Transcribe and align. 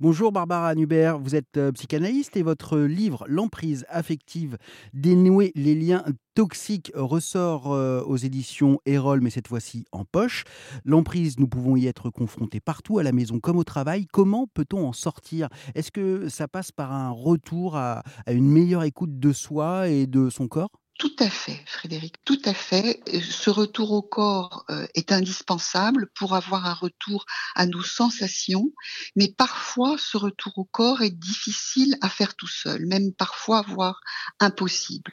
Bonjour 0.00 0.30
Barbara 0.30 0.76
Nubert, 0.76 1.18
vous 1.18 1.34
êtes 1.34 1.56
euh, 1.56 1.72
psychanalyste 1.72 2.36
et 2.36 2.44
votre 2.44 2.78
livre 2.78 3.24
L'emprise 3.26 3.84
affective, 3.88 4.56
dénouer 4.94 5.50
les 5.56 5.74
liens 5.74 6.04
toxiques 6.36 6.92
ressort 6.94 7.72
euh, 7.72 8.00
aux 8.04 8.16
éditions 8.16 8.78
Erol, 8.86 9.20
mais 9.20 9.30
cette 9.30 9.48
fois-ci 9.48 9.86
en 9.90 10.04
poche. 10.04 10.44
L'emprise, 10.84 11.40
nous 11.40 11.48
pouvons 11.48 11.74
y 11.74 11.88
être 11.88 12.10
confrontés 12.10 12.60
partout, 12.60 13.00
à 13.00 13.02
la 13.02 13.10
maison 13.10 13.40
comme 13.40 13.56
au 13.56 13.64
travail. 13.64 14.06
Comment 14.12 14.46
peut-on 14.46 14.86
en 14.86 14.92
sortir? 14.92 15.48
Est-ce 15.74 15.90
que 15.90 16.28
ça 16.28 16.46
passe 16.46 16.70
par 16.70 16.92
un 16.92 17.10
retour 17.10 17.74
à 17.74 18.04
une 18.28 18.48
meilleure 18.48 18.84
écoute 18.84 19.18
de 19.18 19.32
soi 19.32 19.88
et 19.88 20.06
de 20.06 20.30
son 20.30 20.46
corps? 20.46 20.70
Tout 20.98 21.14
à 21.20 21.30
fait, 21.30 21.62
Frédéric, 21.64 22.16
tout 22.24 22.40
à 22.44 22.52
fait. 22.52 23.00
Ce 23.22 23.50
retour 23.50 23.92
au 23.92 24.02
corps 24.02 24.64
euh, 24.68 24.84
est 24.94 25.12
indispensable 25.12 26.10
pour 26.16 26.34
avoir 26.34 26.66
un 26.66 26.74
retour 26.74 27.24
à 27.54 27.66
nos 27.66 27.84
sensations, 27.84 28.72
mais 29.14 29.28
parfois 29.28 29.96
ce 29.96 30.16
retour 30.16 30.58
au 30.58 30.64
corps 30.64 31.02
est 31.02 31.16
difficile 31.16 31.96
à 32.00 32.08
faire 32.08 32.34
tout 32.34 32.48
seul, 32.48 32.84
même 32.86 33.12
parfois 33.12 33.62
voire 33.62 34.00
impossible, 34.40 35.12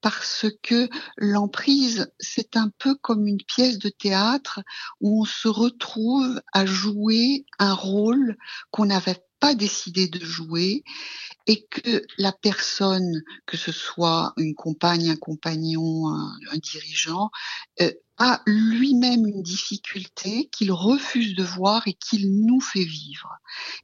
parce 0.00 0.46
que 0.62 0.88
l'emprise, 1.16 2.08
c'est 2.20 2.56
un 2.56 2.70
peu 2.78 2.94
comme 2.94 3.26
une 3.26 3.42
pièce 3.42 3.78
de 3.78 3.88
théâtre 3.88 4.60
où 5.00 5.22
on 5.22 5.24
se 5.24 5.48
retrouve 5.48 6.40
à 6.52 6.66
jouer 6.66 7.46
un 7.58 7.74
rôle 7.74 8.36
qu'on 8.70 8.86
n'avait 8.86 9.25
pas 9.40 9.54
décidé 9.54 10.08
de 10.08 10.24
jouer 10.24 10.82
et 11.46 11.64
que 11.66 12.02
la 12.18 12.32
personne, 12.32 13.22
que 13.46 13.56
ce 13.56 13.72
soit 13.72 14.32
une 14.36 14.54
compagne, 14.54 15.10
un 15.10 15.16
compagnon, 15.16 16.08
un, 16.08 16.58
dirigeant, 16.58 17.30
euh, 17.80 17.92
a 18.18 18.42
lui-même 18.46 19.26
une 19.26 19.42
difficulté 19.42 20.48
qu'il 20.50 20.72
refuse 20.72 21.34
de 21.34 21.44
voir 21.44 21.86
et 21.86 21.92
qu'il 21.92 22.44
nous 22.46 22.60
fait 22.60 22.84
vivre. 22.84 23.30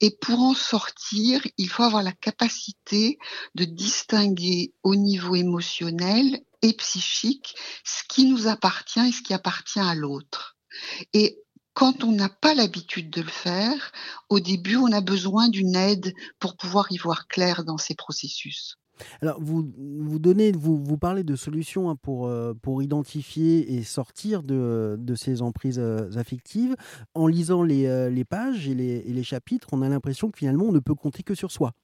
Et 0.00 0.10
pour 0.10 0.40
en 0.40 0.54
sortir, 0.54 1.40
il 1.56 1.68
faut 1.68 1.82
avoir 1.82 2.02
la 2.02 2.12
capacité 2.12 3.18
de 3.54 3.64
distinguer 3.64 4.74
au 4.82 4.96
niveau 4.96 5.34
émotionnel 5.34 6.42
et 6.62 6.74
psychique 6.74 7.54
ce 7.84 8.02
qui 8.08 8.26
nous 8.26 8.48
appartient 8.48 9.00
et 9.00 9.12
ce 9.12 9.22
qui 9.22 9.32
appartient 9.32 9.80
à 9.80 9.94
l'autre. 9.94 10.56
Et 11.14 11.42
quand 11.78 12.02
on 12.02 12.10
n'a 12.10 12.28
pas 12.28 12.54
l'habitude 12.54 13.08
de 13.08 13.22
le 13.22 13.28
faire, 13.28 13.92
au 14.30 14.40
début, 14.40 14.74
on 14.74 14.90
a 14.90 15.00
besoin 15.00 15.48
d'une 15.48 15.76
aide 15.76 16.12
pour 16.40 16.56
pouvoir 16.56 16.90
y 16.90 16.96
voir 16.96 17.28
clair 17.28 17.62
dans 17.62 17.78
ces 17.78 17.94
processus. 17.94 18.78
Alors, 19.22 19.40
vous, 19.40 19.64
vous, 19.76 20.98
parlez 20.98 21.22
de 21.22 21.36
solutions 21.36 21.88
hein, 21.88 21.94
pour, 21.94 22.26
euh, 22.26 22.52
pour 22.52 22.82
identifier 22.82 23.76
et 23.76 23.84
sortir 23.84 24.42
de, 24.42 24.96
de 24.98 25.14
ces 25.14 25.40
emprises 25.40 25.78
euh, 25.78 26.10
affectives. 26.16 26.74
En 27.14 27.28
lisant 27.28 27.62
les, 27.62 27.86
euh, 27.86 28.10
les 28.10 28.24
pages 28.24 28.66
et 28.66 28.74
les, 28.74 29.04
et 29.06 29.12
les 29.12 29.22
chapitres, 29.22 29.68
on 29.70 29.80
a 29.80 29.88
l'impression 29.88 30.32
que 30.32 30.38
finalement, 30.38 30.64
on 30.64 30.72
ne 30.72 30.80
peut 30.80 30.96
compter 30.96 31.22
que 31.22 31.36
sur 31.36 31.52
soi. 31.52 31.74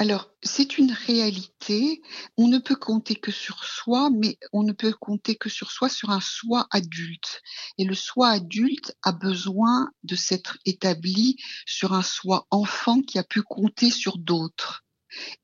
Alors, 0.00 0.30
c'est 0.44 0.78
une 0.78 0.92
réalité. 0.92 2.00
On 2.36 2.46
ne 2.46 2.58
peut 2.58 2.76
compter 2.76 3.16
que 3.16 3.32
sur 3.32 3.64
soi, 3.64 4.10
mais 4.10 4.38
on 4.52 4.62
ne 4.62 4.72
peut 4.72 4.92
compter 4.92 5.34
que 5.34 5.50
sur 5.50 5.72
soi, 5.72 5.88
sur 5.88 6.10
un 6.10 6.20
soi 6.20 6.68
adulte. 6.70 7.42
Et 7.78 7.84
le 7.84 7.94
soi 7.94 8.28
adulte 8.28 8.96
a 9.02 9.10
besoin 9.10 9.90
de 10.04 10.14
s'être 10.14 10.56
établi 10.64 11.36
sur 11.66 11.94
un 11.94 12.02
soi 12.02 12.46
enfant 12.50 13.02
qui 13.02 13.18
a 13.18 13.24
pu 13.24 13.42
compter 13.42 13.90
sur 13.90 14.18
d'autres. 14.18 14.84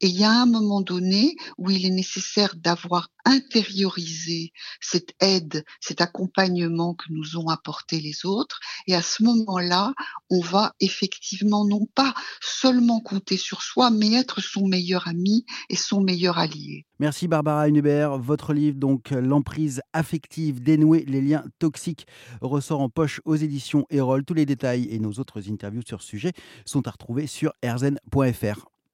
Et 0.00 0.08
il 0.08 0.16
y 0.16 0.24
a 0.24 0.30
un 0.30 0.46
moment 0.46 0.80
donné 0.80 1.36
où 1.58 1.70
il 1.70 1.86
est 1.86 1.90
nécessaire 1.90 2.54
d'avoir 2.56 3.08
intériorisé 3.24 4.52
cette 4.80 5.14
aide, 5.20 5.64
cet 5.80 6.00
accompagnement 6.00 6.94
que 6.94 7.06
nous 7.10 7.38
ont 7.38 7.48
apporté 7.48 8.00
les 8.00 8.26
autres. 8.26 8.60
Et 8.86 8.94
à 8.94 9.02
ce 9.02 9.22
moment-là, 9.22 9.94
on 10.30 10.40
va 10.40 10.72
effectivement 10.80 11.64
non 11.64 11.86
pas 11.94 12.14
seulement 12.40 13.00
compter 13.00 13.36
sur 13.36 13.62
soi, 13.62 13.90
mais 13.90 14.12
être 14.14 14.40
son 14.40 14.66
meilleur 14.66 15.08
ami 15.08 15.46
et 15.70 15.76
son 15.76 16.02
meilleur 16.02 16.38
allié. 16.38 16.86
Merci 16.98 17.28
Barbara 17.28 17.68
Hunebert. 17.68 18.18
Votre 18.18 18.52
livre, 18.52 18.78
donc 18.78 19.10
L'emprise 19.10 19.80
affective, 19.92 20.62
dénouer 20.62 21.04
les 21.06 21.20
liens 21.20 21.44
toxiques, 21.58 22.06
ressort 22.40 22.80
en 22.80 22.88
poche 22.88 23.20
aux 23.24 23.36
éditions 23.36 23.86
Erol. 23.90 24.24
Tous 24.24 24.34
les 24.34 24.46
détails 24.46 24.88
et 24.90 24.98
nos 24.98 25.12
autres 25.12 25.50
interviews 25.50 25.82
sur 25.86 26.02
ce 26.02 26.08
sujet 26.08 26.32
sont 26.64 26.86
à 26.86 26.90
retrouver 26.90 27.26
sur 27.26 27.52
erzen.fr. 27.62 28.73